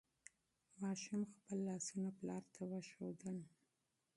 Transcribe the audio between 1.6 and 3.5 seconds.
لاسونه پلار ته وښودل.